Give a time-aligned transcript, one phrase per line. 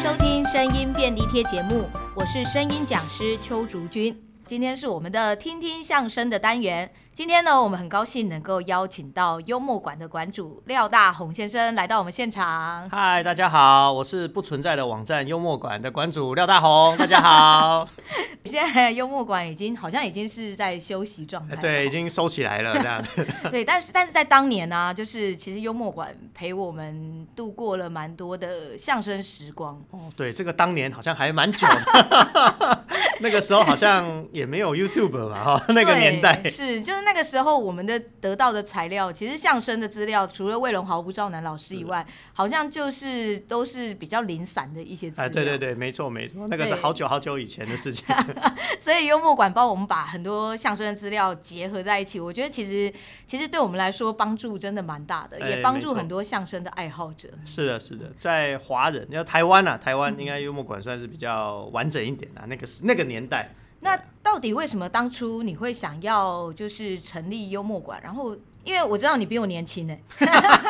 [0.00, 4.16] 收听声音便利贴节目，我是声音讲师邱竹君。
[4.46, 6.88] 今天是我们的听听相声的单元。
[7.18, 12.88] 今天呢，我们很高兴能够邀请到幽默馆的馆主廖大红先生来到我们现场。
[12.90, 16.96] 嗨，大家好，我是不存在的网站幽默馆的馆主廖大红。
[16.96, 17.88] 大家好。
[18.44, 23.26] 现在幽默馆已经好像已经是在休息状态， 对，已经收起来了这样子。
[23.50, 29.74] 对，但是但是在当年呢、啊，就是其实幽默馆陪我们度过了蛮多的相声时光。
[29.90, 32.86] 哦，对，这个当年好像还蛮久的。
[33.20, 45.24] 那个时候好像也没有 YouTube 嘛，哈，那个年代是就是那个时候我们的得到的材料，其实相声的资料，除了魏龙豪、吴兆南老师以外，好像就是都是比较零散的一些资料。
[45.24, 48.04] 哎，对对对，没错没错，那个是好久好久以前的事情。
[48.78, 52.92] 所以幽默馆帮我们把很多相声的资料结合在一起，我觉得其实
[53.26, 57.30] 其实对我们来说帮助真的蛮大的，也帮助很多相声的爱好者。
[57.46, 63.08] 是的，是的，在华人，要台湾啊，台湾应该幽默馆算是比较完整一点啊，那个是那个。
[63.08, 63.98] 年代，那
[64.30, 67.98] 到底为什么当初你会想要就是成立幽默馆？
[68.04, 69.96] 然后，因为我知道你比我年轻呢，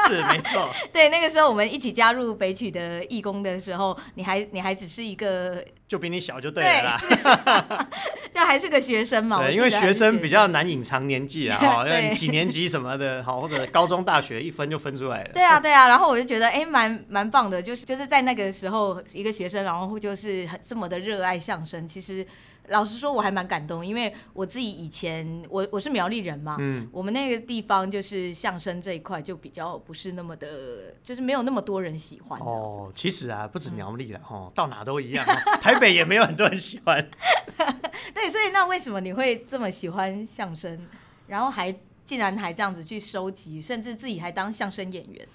[0.07, 0.71] 是没错。
[0.95, 7.89] 对，那个时候我们一起加入北曲的义工的时候，你还你还只是一个，就比你小就对了啦。
[8.33, 9.43] 那还是个学生嘛？
[9.43, 15.31] 对，因为学生比较难隐藏年纪啊，哈，因为几年级什么的，好或者高中大学一分就分出来了。
[15.35, 15.89] 对啊，对啊。
[15.89, 22.25] 然后我就觉得，哎，蛮蛮棒的，就是就是在那个时候，一个学生，然后就是很这么的热爱相声，其实。
[22.69, 32.39] 老实说，我还蛮感动，因为我自己以前我我是苗栗人嘛，嗯，我们那个地方就是相声这一块就比较不是那么的，就是没有那么多人喜欢。
[32.41, 35.25] 哦，其实啊，不止苗栗了，哦，到哪都一样，
[35.61, 37.09] 台北也没有很多人喜欢。
[38.15, 40.87] 对，所以那为什么你会这么喜欢相声，
[41.27, 45.29] 然后还竟然还这样子去收集，甚至自己还当相声演员？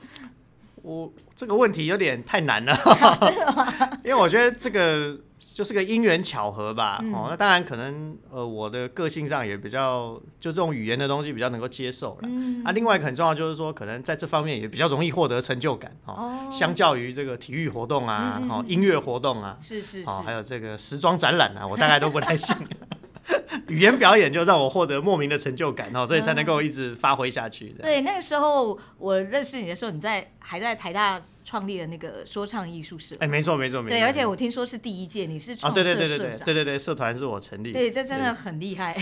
[0.83, 2.77] 我这个问题有点太难了？
[4.05, 5.17] 因为我觉得这个。
[5.53, 12.21] 就是个因缘巧合吧，嗯、哦，那当然可能，呃，我的个性上也比较，就这种语言的东西比较能够接受了。
[12.23, 22.57] 嗯、啊，另外一个很重要就是说，可能在这方面也比较容易获得成就感，哦，哦相较于这个体育活动啊，哦，音乐活动啊，是是是，哦，还有这个时装展览啊，我大概都不太行。
[23.73, 27.69] 语言表演就让我获得莫名的成就感哦，所以才能够一直发挥下去。
[27.81, 33.15] 对，那个时候我认识你的时候，你在还在台大创立的那个说唱艺术社。
[33.19, 33.97] 哎，没错没错没错。
[33.97, 35.97] 对，而且我听说是第一届，你是创社社长。
[35.97, 37.71] 对对对对对对对对，社团是我成立。
[37.71, 38.93] 对，这真的很厉害。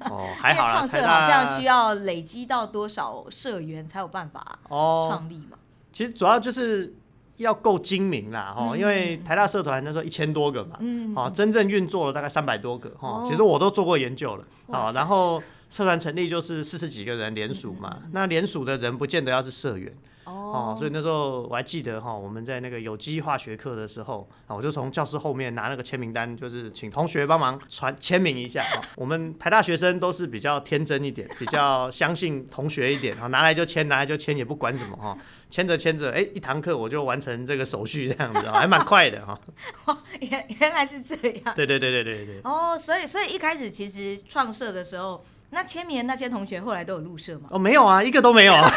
[0.00, 0.72] 哦，还好啦。
[0.86, 5.56] 创社好像需要累积到多少社员才有办法创立嘛？
[5.92, 6.94] 其实主要就是。
[7.40, 19.90] 要够精明啦，哦，因为台大社团那时候一千多个嘛，嗯，好，真正运作了大概三百多个，哈，其实我都做过研究了，啊，然后社团成立就是四十几个人联署嘛，那联署的人不见得要是社员，
[20.30, 28.64] 哦，所以那时候我还记得哈，我们在那个有机化学课的时候，啊，我就从教室后面拿那个签名单，就是请同学帮忙传签名一下，
[28.96, 35.16] 我们台大学生都是比较天真一点，比较相信同学一点，啊，拿来就签，拿来就签，也不管什么哈。
[35.50, 39.36] 牵着牵着，哎，一堂课我就完成这个手续，这样子还蛮快的哈。
[40.20, 41.54] 原原来是这样。
[41.56, 42.40] 对对对对对对。
[42.44, 47.48] 哦，所以所以一开始其实创社的时候，那签名那些同学后来都有入社吗？
[47.50, 48.70] 哦，没有啊，一个都没有啊。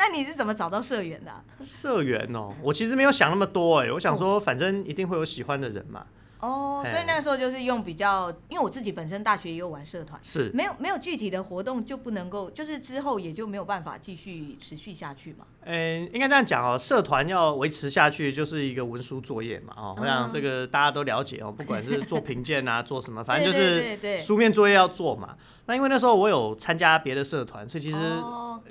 [0.00, 1.44] 那那你是怎么找到社员的啊？
[1.60, 6.06] 社员哦，我其实没有想那么多哎，我想说反正一定会有喜欢的人嘛。
[6.40, 15.44] 哦，所以那个时候就是用比较，因为我自己本身大学也有玩社团，是没有没有具体的活动就不能够，就是之后也就没有办法继续持续下去嘛。
[15.64, 25.36] 嗯，应该这样讲哦，社团要维持下去就是一个文书作业嘛，哦，我想这个大家都了解哦， 不管是做评鉴啊， 做什么，反正就是书面作业要做嘛。
[25.66, 27.96] 那因为那时候我有参加别的社团，所以其实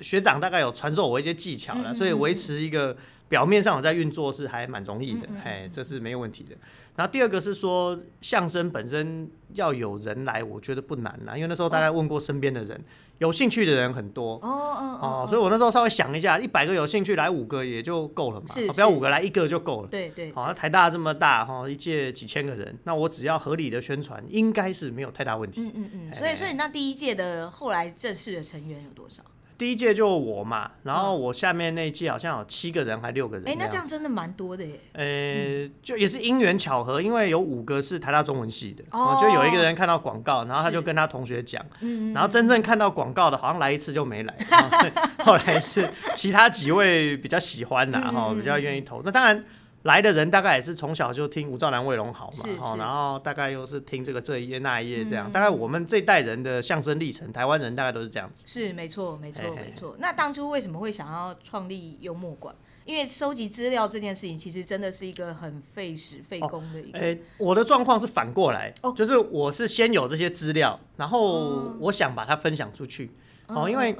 [0.00, 2.96] 学长大概有传授我一些技巧了，所以维持一个
[3.28, 6.56] 表面上我在运作是还蛮容易的，哎，这是没有问题的。
[6.96, 12.78] 然后第二个是说，相声本身要有人来，我觉得不难啦，因为那时候大概问过身边的人，
[13.18, 19.88] 有兴趣的人很多哦哦哦，所以我那时候稍微想一下，一百个有兴趣来五个也就够了嘛，不要五个来一个就够了。
[19.88, 20.30] 对对。
[20.32, 25.62] 好，那台大这么大哈，一届几千个人，那我只要合理的宣传，应该是没有太大问题。
[25.62, 26.12] 嗯嗯嗯。
[26.12, 29.22] 所以所以那第一届的后来正式的成员有多少？
[29.60, 33.46] 第一届就我嘛，然后我下面那一届好像有七个人还六个人。
[33.46, 34.80] 哎，那这样真的蛮多的耶。
[34.94, 38.82] 呃，就也是因缘巧合，因为有五个是台大中文系的，
[39.20, 41.62] 就有一个人看到广告，然后他就跟他同学讲，
[42.14, 44.34] 然后真正看到广告的，好像来一次就没来。
[45.22, 49.02] 后来是其他几位比较喜欢的，然后比较愿意投。
[49.04, 49.44] 那当然
[49.84, 58.44] 来的人大概也是从小就听吴兆南、魏龙好嘛，哦，然后大概又是听这个这一页那一页这样，嗯、大概我们这代人的相声历程，台湾人大概都是这样子。
[58.46, 59.96] 是没错，没错，没错。
[59.98, 62.54] 那当初为什么会想要创立幽默馆？
[62.84, 66.98] 因为收集资料这件事情，其实真的是一个很费时费工的一个。
[66.98, 73.10] 哎、哦欸，我的状况是反过来，哦、就是我是先有这些资料，然后我想把它分享出去。
[73.46, 73.92] 哦，因为，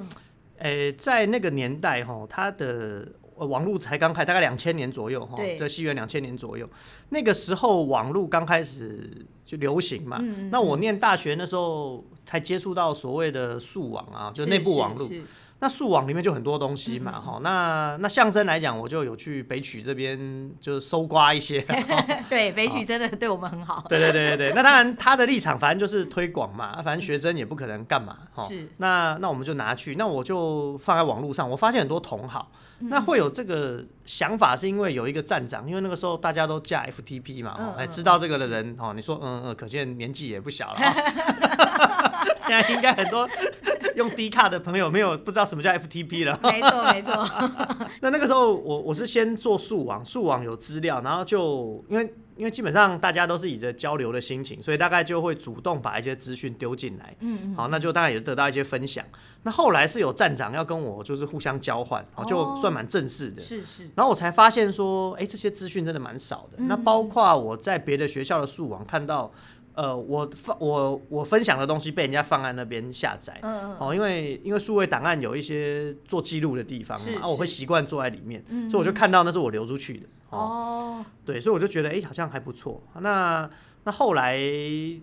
[0.58, 3.08] 哎、欸，在那个年代哈，它的。
[3.46, 6.68] 网络才刚开，大概两千年左右哈，在西元两千年左右，
[7.08, 10.18] 那个时候网络刚开始就流行嘛。
[10.20, 15.08] 嗯嗯，那我念大学那时候才接触到所谓的数网啊，就内部网络。
[15.62, 21.60] 那数网里面就很多东西嘛，哈、嗯，那那相声来讲，我就有去北曲这边就是搜刮一些。
[22.30, 23.84] 对，北曲真的对我们很好。
[23.86, 28.42] 对对对对对，那当然他的立场反正就是推广嘛，反正学生也不可能干嘛，哈。
[28.48, 28.66] 是。
[28.78, 32.50] 那那我们就拿去，那我就放在网络上，我发现很多同好。
[32.80, 40.80] 那会有这个想法，是因为有一个站长，因为那个时候大家都架 FTP 嘛，哦，知道这个的人哦，你说嗯嗯，可见年纪也不小了。
[42.46, 43.28] 现在应该很多
[43.96, 46.38] 用低卡的朋友没有不知道什么叫 FTP 了。
[46.42, 47.28] 没错没错。
[48.00, 52.14] 那那个时候我我是先做数网，数网有资料，然后就因为。
[52.36, 57.14] 因为基本上大家都是以着交流的心情，所以大概就会主动把一些资讯丢进来。
[57.20, 57.54] 嗯嗯。
[57.54, 59.04] 好，那就大概也得到一些分享。
[59.42, 63.42] 那后来是有站长要跟我就是互相交换，哦，就算蛮正式的。
[63.42, 63.90] 是是。
[63.94, 66.56] 然后我才发现说，哎，这些资讯真的蛮少的。
[66.60, 69.30] 那包括我在别的学校的数网看到，
[69.80, 73.38] 呃，我放我我分享的东西被人家放在那边下载。
[73.40, 73.76] 嗯嗯。
[73.78, 80.06] 哦，因为因为数位档案有一些做记录的地方嘛，啊，我会习惯坐在里面，所以我就看到那是我流出去的。
[80.30, 82.82] 哦，对，所以我就觉得，哎、欸，好像还不错。
[83.00, 83.48] 那
[83.82, 84.38] 那后来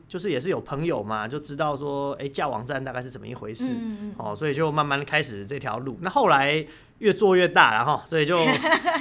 [0.08, 3.74] 就是也是有朋友嘛，就知道说，哎、欸，架网站大概是怎么一回事。
[3.74, 5.98] 嗯、哦，所以就慢慢开始这条路。
[6.02, 6.66] 那后来
[7.00, 8.38] 越做越大然后，所以就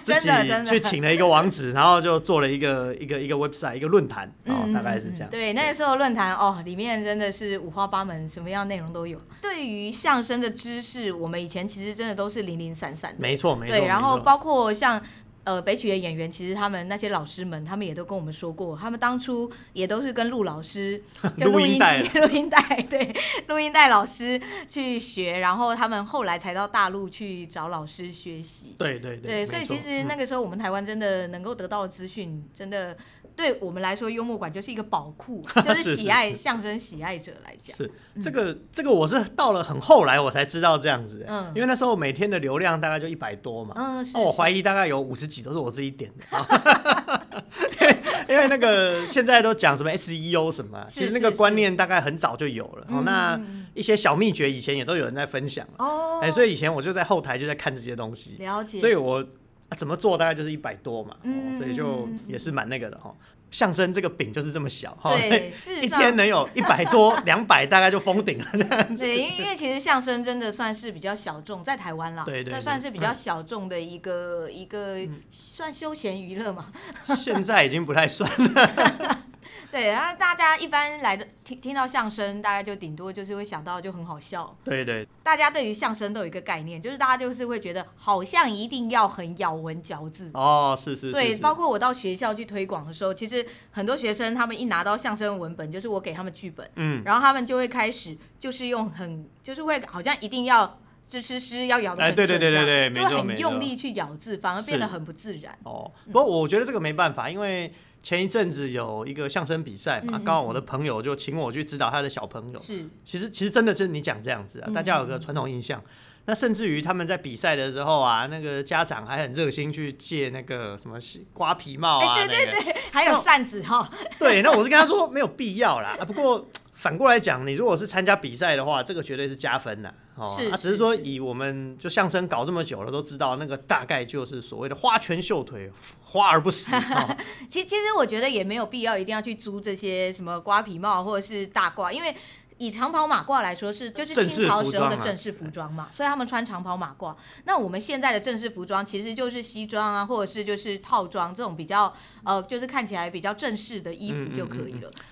[0.02, 0.28] 自己
[0.66, 4.32] 去请了一个网址，然后就做了一个一个一个 website，一个论坛。
[4.46, 5.30] 哦，大概是这样。
[5.30, 9.20] 对，那个时候论坛哦，里面真的是五花八门，什么样内容都有。
[9.42, 13.18] 对于相声的知识，我们以前其实真的都是零零散散的。
[13.20, 13.76] 没错，没错。
[13.76, 15.00] 对，然后包括像。
[15.46, 21.00] 呃，北曲的演员其实他们那些老师们，他们也都跟我们说过，他们当初也都是跟陆老师
[21.38, 22.60] 就录音机、 录音带，
[22.90, 23.14] 对，
[23.46, 28.74] 录音带老师去学，然后他们后来才到大陆去找老师学习。
[28.76, 29.44] 对对对。
[29.44, 32.96] 对，所以其实那个时候我们台湾真的能够得到的资讯，真的。
[33.36, 37.76] 对我们来说，幽默馆就是一个宝库， 就是喜爱相声喜爱者来讲。
[37.76, 37.90] 是
[38.22, 41.24] 这个这个，我是到了很后来我才知道这样子。
[41.28, 43.74] 嗯，因为那时候每天的流量大概就一百多嘛。
[43.76, 44.16] 嗯，是。
[44.16, 46.24] 我怀疑大概有五十几都是我自己点的。
[47.78, 47.96] 因为
[48.30, 52.86] 因为那个 现在都讲什么 SEO 什么，其实那个观念大概很早就有了。
[52.88, 53.38] 哦，那
[53.74, 55.66] 一些小秘诀以前也都有人在分享。
[55.76, 56.20] 哦。
[56.22, 58.36] 哎，所以以前我就在后台就在看这些东西。
[58.38, 58.78] 了解。
[58.78, 59.22] 所以我。
[59.68, 63.14] 啊，怎么做大概就是一百多嘛，嗯、所以就也是蛮那个的哈。
[63.48, 68.96] 相声这个饼就是这么小哈，对， 一天能有 一百多、两百，大概就封顶了这样子。
[68.96, 74.98] 对，因为因为其实相声真的算是比较小众，在台湾啦，对，对对，这算是比较小众的一个、嗯、一个
[75.30, 76.66] 算休闲娱乐嘛。
[77.16, 79.18] 现在已经不太算了。
[79.72, 84.56] 对，然后大家一般来的听听到相声，大家就顶多就是会想到就很好笑。
[84.64, 85.06] 对对。
[85.22, 90.30] 大家对于相声都有一个概念，就是大家就是会觉得好像一定要很咬文嚼字。
[90.34, 91.12] 哦，是是，是。
[91.12, 100.78] 对，包括我到学校去推广的时候，其实很多学生他们一拿到相声文本，就是我给他们剧本，嗯，然后他们就会开始就是用很就是会好像一定要
[101.10, 105.58] 吱吱吱要咬的很准，对对对对对，就很用力去咬字，反而变得很不自然。
[105.64, 107.72] 哦，不过我觉得这个没办法，因为。
[108.06, 112.58] 前一阵子有一个相声比赛嘛，刚好我的朋友就请我去指导他的小朋友。
[112.60, 115.82] 是，其实其实真的就是你讲这样子啊，大家有个传统印象。
[116.26, 120.96] 那甚至于他们在比赛的时候啊，那个家长还很热心去借那个什么
[121.32, 123.90] 瓜皮帽啊，对对对，还有扇子哈。
[124.20, 125.96] 对，那我是跟他说没有必要啦。
[125.98, 129.92] 啊，不过反过来讲，你如果是参加比赛的话，这个绝对是加分的。
[130.16, 135.70] 哦，是，只是说以我们就相声搞这么久了，都知道那个大概就是所谓的花拳绣腿。
[136.08, 136.70] 花而不实。
[137.50, 142.14] 其实，其实我觉得也没有必要一定要去租这些什么瓜皮帽或者是大褂，因为
[142.56, 147.14] 以长袍马褂来说是就是清朝时候的正式服装嘛，所以他们穿长袍马褂。
[147.44, 151.92] 那我们现在的正式服装其实就是西装啊，或者是就是套装这种比较
[152.24, 154.90] 呃，就是看起来比较正式的衣服就可以了。
[154.94, 155.02] 嗯，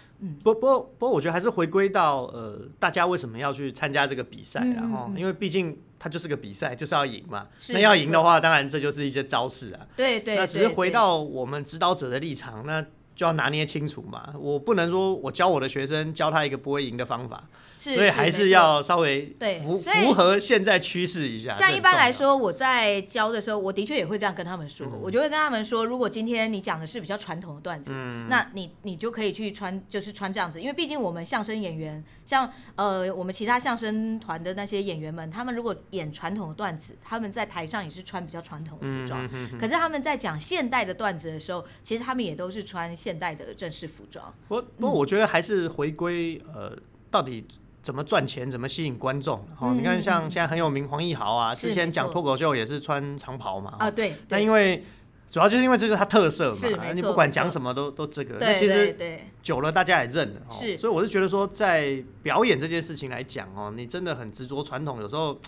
[0.42, 5.78] 不不过不过，我觉得还是回归到呃，大家为什么要去参加这个比赛，然后因为毕竟。
[5.96, 7.46] 它就是个比赛，就是要赢嘛。
[7.70, 9.86] 那要赢的话，当然这就是一些招式啊。
[9.96, 10.36] 对对。
[10.36, 12.82] 那只是回到我们指导者的立场，那
[13.16, 14.34] 就要拿捏清楚嘛。
[14.38, 17.48] 我不能说我教我的学生教他一个不会赢的方法。
[17.84, 19.60] 是所以还是要稍微符对
[20.04, 21.54] 符合现在趋势一下。
[21.54, 39.28] 像一般来说，我在教的时候，我的确也会这样跟他们说，嗯、我就会跟他们说，如果今天你讲的是比较传统的段子，嗯、那你你就可以去穿，就是穿这样子，因为毕竟我们相声演员，像呃我们其他相声团的那些演员们，他们如果演传统的段子，他们在台上也是穿比较传统的服装，
[39.60, 44.32] 可是他们在讲现代的段子的时候，其实他们也都是穿现代的正式服装。
[44.48, 46.74] 不不过我觉得还是回归呃
[47.10, 47.44] 到底。
[47.84, 48.50] 怎么赚钱？
[48.50, 49.38] 怎么吸引观众？
[49.60, 53.76] 哦，嗯、你看像现在很有名黄义豪啊，之前讲脱口秀也是穿长袍嘛。
[53.78, 54.16] 啊，对。
[54.26, 54.82] 但因为
[55.30, 58.38] 主要就是因为这是他特色嘛，你不管讲什么都都这个。
[58.40, 58.96] 那其实
[59.42, 60.40] 久了大家也认了。
[60.50, 60.76] 是。
[60.78, 65.38] 所以我是觉得说，在表演这件事情来讲哦，你真的很执着传统，有时候。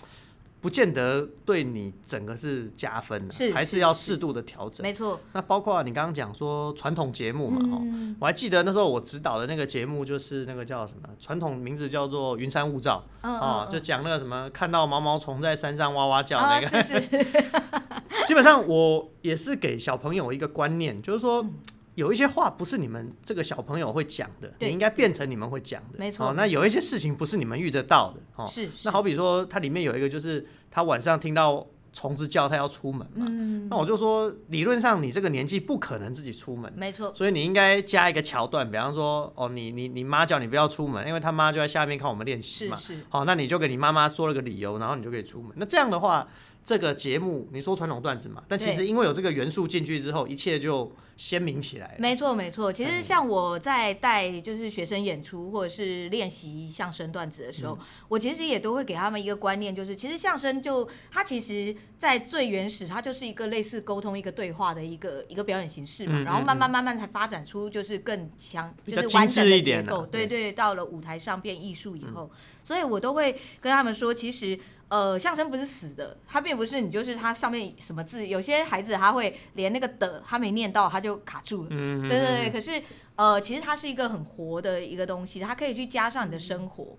[0.59, 4.83] 不见得对你整个是加分的，是还是要适度的调整。
[4.83, 5.19] 没错。
[5.33, 16.67] 那包括你刚刚讲说传统节目嘛，哦、嗯，我还记得那时候我指导的那个节目就是那个叫什么传统名字叫做《云山雾罩》哦，就讲那个什么看到毛毛虫在山上哇哇叫那个。
[16.67, 17.25] 哦、是是是。
[18.25, 21.41] 基本上我也是给小朋友一个观念，就是说。
[21.43, 21.53] 嗯
[21.97, 25.97] 有一些话不是你们这个小朋友会讲的，对你应该变成你们会讲的。
[25.97, 26.31] 没错。
[26.33, 28.45] 那有一些事情不是你们遇得到的，哦。
[28.47, 28.69] 是。
[28.85, 33.25] 那好比说，它里面有一个，就是他晚上听到虫子叫，他要出门嘛。
[33.27, 33.67] 嗯。
[33.67, 36.71] 那我就说，理论上你这个年纪不可能自己出门。
[36.77, 37.11] 没错。
[37.15, 42.77] 所以你应该加一个桥段，比方说，哦，你你你妈叫你不要出门，因为他妈就在下面看我们练习嘛。
[42.77, 42.99] 是是。
[43.09, 45.51] 好，那你就给你妈妈说了个理由，然后你就可以出门。
[45.55, 46.27] 那这样的话。
[46.67, 51.95] 这个节目你说传统段子嘛，但其实因为有这个元素进去之后，一切就鲜明起来。
[51.99, 70.05] 没错没错，其实像我在带就是学生演出或者是练习相声段子的时候，我其实也都会给他们一个观念，就是其实相声就它其实，在最原始，它就是一个类似沟通、一个对话的一个一个表演形式嘛，然后慢慢慢慢才发展出就是更强，就是完整的结构。
[70.05, 72.29] 对对，到了舞台上变艺术以后，
[72.63, 74.57] 所以我都会跟他们说，其实。
[74.89, 81.69] 呃，相声不是死的，它并不是你就是它上面什么字，有些孩子他会连那个的他没念到，他就卡住了。
[81.71, 82.09] 嗯嗯。
[82.09, 82.81] 对对对，可是
[83.15, 86.97] 呃，其实它是一个很活的一个东西，它可以去加上你的生活。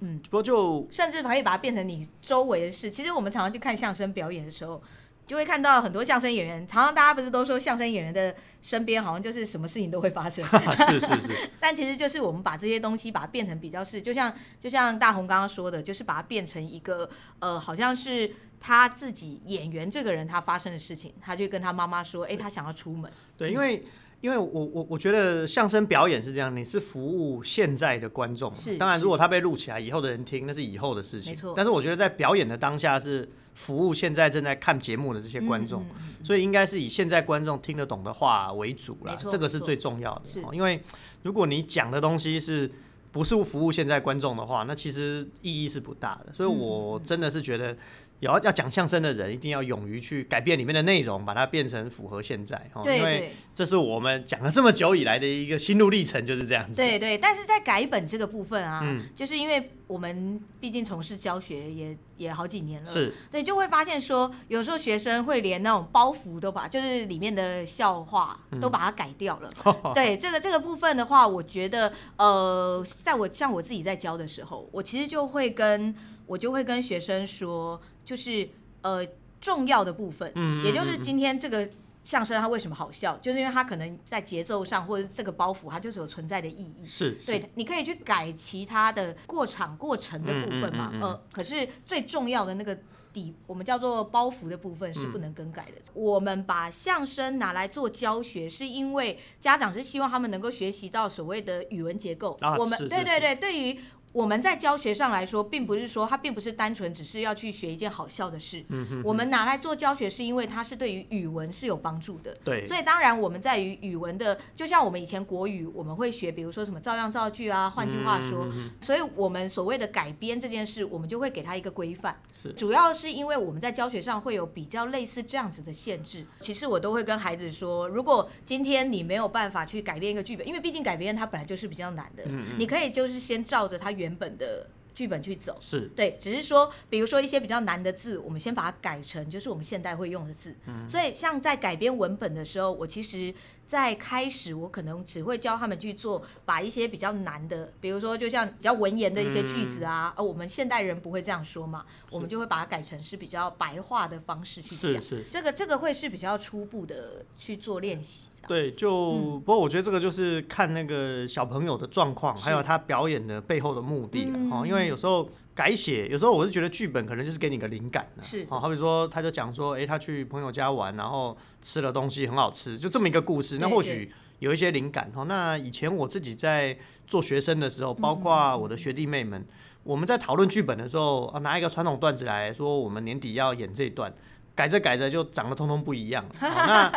[0.00, 0.20] 嗯。
[0.24, 2.90] 不过就甚至可以把它变成你周围的事。
[2.90, 4.82] 其实我们常常去看相声表演的时候。
[5.26, 11.50] 就会看到很多相声演员，常常大家不是都说相声演员的身边好像就是什么事情都会发生，是是是。
[11.60, 18.28] 但其实就是我们把这些东西把它变成比较是，就像就像大红刚刚说的，就是把它变成一个呃，好像是
[18.60, 23.10] 他自己演员这个人他发生的事情，他就跟他妈妈说，哎，他想要出门。
[23.36, 23.82] 对，因为
[24.20, 28.76] 因为我我我觉得相声表演是这样，你是服务现在的观众，是。
[28.76, 31.32] 当然，如果他被录起来以后的人听，那是以后的事情。
[31.32, 31.54] 没错。
[31.56, 33.28] 但是我觉得在表演的当下是。
[33.52, 35.84] 服务现在正在看节目的这些观众，
[36.24, 40.22] 所以应该是以现在观众听得懂的话为主啦，这个是最重要的。
[40.52, 40.82] 因为
[41.24, 42.70] 如果你讲的东西是
[43.12, 46.32] 不是服务现在观众的话，那其实意义是不大的。
[46.32, 47.76] 所以我真的是觉得。
[48.20, 52.70] 有要要讲相声的人，一定要勇于去改变里面的内容，把它变成符合现在。
[52.84, 56.76] 对对，因为这是我们讲了这么久以来的一个心路历程，就是这样子。
[56.76, 69.50] 对对，但是在改本这个部分啊，嗯、就是因为我们毕竟从事教学也也好几年了，是，对，就会发现说，有时候学生会连那种包袱都把，就是里面的笑话都把它改掉了。
[69.64, 75.94] 嗯、对，这个这个部分的话，我觉得，呃，在我像我自己在教的时候，我其实就会跟
[76.26, 77.80] 我就会跟学生说。
[78.10, 78.48] 就是
[78.82, 79.06] 呃
[79.40, 81.70] 重要的部分，嗯，也就是今天这个
[82.02, 92.76] 相声它为什么好笑，就是因为它可能在节奏上或者这个包袱它就是有存在的意义，是，对，你可以去改其他的过场过程的部分嘛，呃，可是最重要的那个
[93.12, 95.80] 底，我们叫做包袱的部分是不能更改的。
[95.94, 102.36] 我们把相声拿来做教学，是因为家长是希望他们能够学习到所谓的语文结构。
[102.58, 103.78] 我们对对对，对于。
[104.12, 108.64] 我们在教学上来说，并不是说它并不是单纯只是要去学一件好笑的事。
[108.68, 109.02] 嗯哼哼。
[109.04, 112.34] 我们拿来做教学，是因为它是对于语文是有帮助的。
[112.42, 112.66] 对。
[112.66, 118.48] 所以当然我们在于语文的，就像我们以前国语，我们会学，比如说什么照样造句啊，换句话说。
[118.80, 122.20] 所以我们所谓的改编这件事，我们就会给它一个规范。
[122.36, 122.52] 是。
[122.54, 126.26] 主要是因为我们在教学上会有比较类似这样子的限制。
[126.40, 132.24] 其实我都会跟孩子说，如果今天你没有办法去改编一个剧本，因为毕竟改编它本来就是比较难的。
[132.24, 132.58] 嗯嗯。
[132.58, 133.99] 你可以就是先照着它。
[134.00, 140.54] 原本的剧本去走，是对，只是说，比如说一些比较难的字，我们先把它改成就是我们现代会用的字。
[140.66, 143.32] 嗯，所以像在改编文本的时候，我其实
[143.66, 155.02] 在开始我可能只会教他们去做，把一些比较难的，比如说就像比较文言的一些句子啊，而、嗯、我们现代人不会这样说嘛，我们就会把它改成是比较白话的方式去讲。
[155.02, 158.28] 是是，这个这个会是比较初步的去做练习。
[158.48, 164.68] 对，就、嗯、不过我觉得这个就是看那个小朋友的状况，还有他表演的背后的目的了哈、嗯。
[164.68, 173.58] 因为有时候改写，有时候我是觉得剧本可能就是给你个灵感的，是好比说他就讲说，哎，他去朋友家玩，然后吃了东西很好吃，就这么一个故事。
[173.60, 175.24] 那或许有一些灵感哈。
[175.24, 179.46] 那以前我自己在做学生的时候，包括我的学弟妹们，嗯、
[179.84, 184.12] 我们在讨论剧本的时候啊，拿一个传统段子来说，我们年底要演这一段。
[184.52, 186.90] 改着改着就长得通通不一样，那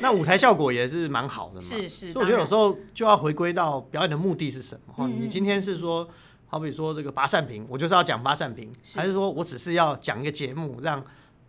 [0.00, 1.60] 那舞台效果也是蛮好的嘛。
[1.62, 5.08] 是是，所以我觉得有时候就要回归到表演的目的是什么。
[5.08, 6.08] 你今天是说，
[6.46, 11.02] 好比说这个八扇屏，我就是要讲八扇屏，还是说我只是要讲一个节目让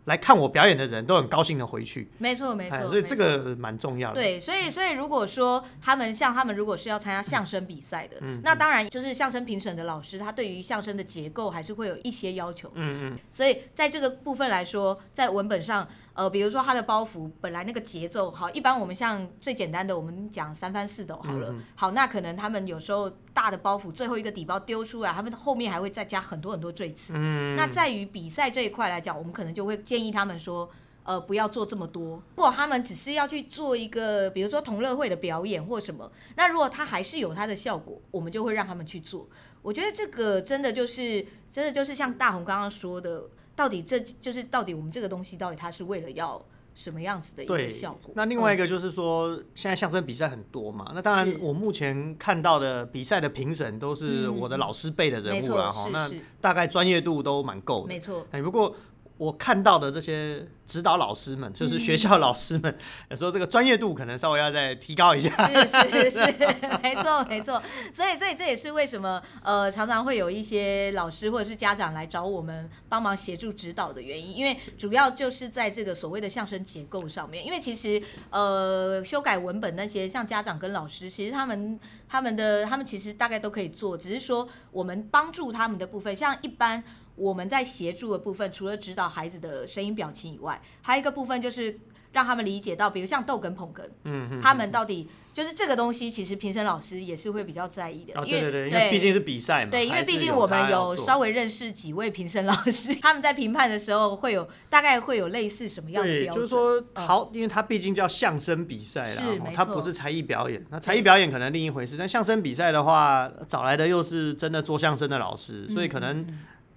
[0.06, 4.16] 来看我表演的人都很高兴的回去，没错没错，所以这个蛮重要的。
[4.16, 12.72] 对，所以所以如果说他们像他们如果是要参加相声比赛的，嗯，那当然就是相声评审的老师，他对于相声的结构还是会有一些要求。
[12.76, 13.20] 嗯嗯。
[13.30, 15.86] 所以在这个部分来说，在文本上。
[16.18, 27.14] 呃，比如说他的包袱本来那个节奏好，一般我们像最简单的，我们讲三翻四抖好了，好，那可能他们有时候大的包袱最后一个底包丢出来，他们后面还会再加很多很多赘词。
[27.16, 30.68] 嗯，那在于比赛这一块来讲，我们可能就会建议他们说，
[31.08, 32.22] 呃，不要做这么多。
[32.36, 39.26] 如果他们只是要去做一个，比如说同乐会的表演或什么，那如果他还是有他的效果，我们就会让他们去做。
[39.62, 43.24] 我觉得这个真的就是，真的就是像大红刚刚说的。
[43.56, 46.40] 到底这就是到底我们这个东西到底它是为了要
[46.76, 48.14] 什么样子的一个效果？
[48.16, 58.28] 那另外一个就是说，嗯、现在相声比赛很多嘛，那当然我目前看到的比赛的评审都是我的老师辈的人物了哈、嗯，那大概专业度都蛮够的，没错。
[58.30, 58.76] 哎，不过。
[59.18, 62.78] 我看到的这些指导老师们，就是学校老师们，
[63.10, 65.30] 有时候这个专业度可能稍微要再提高一下。
[65.48, 66.20] 是是是，
[66.84, 67.62] 没错没错。
[67.92, 77.44] 所以所以这也是为什么呃常常会有一些老师或者是家长来找我们帮忙协助指导的原因，因为主要就是在这个所谓的相声结构上面。
[77.46, 86.84] 因为其实呃修改文本那些像家长跟老师，其实他们他们的他们其实大概都可以做，只是说我们帮助他们的部分，像一般。
[87.18, 91.78] 我们在协助的部分，除了指导孩子的声音表情以外，还有一个部分就是
[92.14, 116.26] 让他们理解到，比如像逗哏捧哏，嗯嗯，他们到底就是这个东西，其实评审老师也是会比较在意的，哦、对对对，因为毕竟是比赛嘛，对，因为毕竟我们有稍微认识几位评审老师， 他们在评判的时候会有大概会有类似什么样的标准，就是说好，嗯、因为他毕竟叫相声比赛啦，他不是才艺表演，那才艺表演可能另一回事，但相声比赛的话，找来的又是真的做相声的老师，所以可能。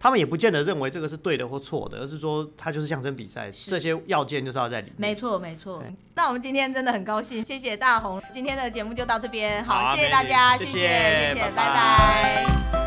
[0.02, 4.94] 他们也不见得认为这个是对的或错的，而是说它就是象征比赛，这些要件就是要在里面。
[4.96, 5.84] 没错，没错。
[6.14, 11.54] 那我们今天真的很高兴，谢谢大红，今天的节目就到这边，好，谢谢大家，谢谢，谢谢，谢谢，拜拜。
[11.54, 12.79] 拜拜。